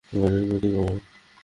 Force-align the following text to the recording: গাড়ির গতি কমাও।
গাড়ির 0.11 0.43
গতি 0.49 0.69
কমাও। 0.73 0.97